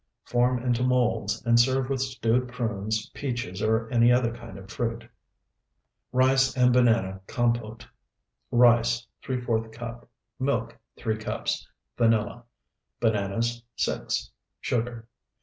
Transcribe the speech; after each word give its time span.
Form 0.25 0.57
into 0.57 0.81
molds, 0.81 1.45
and 1.45 1.59
serve 1.59 1.87
with 1.87 2.01
stewed 2.01 2.47
prunes, 2.47 3.11
peaches, 3.13 3.61
or 3.61 3.87
any 3.91 4.11
other 4.11 4.33
kind 4.33 4.57
of 4.57 4.71
fruit. 4.71 5.07
RICE 6.11 6.57
AND 6.57 6.73
BANANA 6.73 7.21
COMPOTE 7.27 7.87
Rice, 8.49 9.05
¾ 9.23 9.71
cup. 9.71 10.09
Milk, 10.39 10.75
3 10.97 11.17
cups. 11.17 11.67
Vanilla. 11.99 12.43
Bananas, 12.99 13.61
6. 13.75 14.31
Sugar. 14.59 15.07